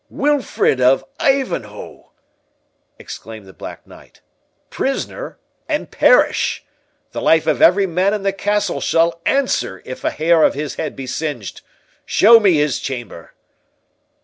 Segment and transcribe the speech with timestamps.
[0.09, 2.09] "Wilfred of Ivanhoe!"
[2.97, 5.37] exclaimed the Black Knight—"prisoner,
[5.69, 10.41] and perish!—The life of every man in the castle shall answer it if a hair
[10.41, 13.35] of his head be singed—Show me his chamber!"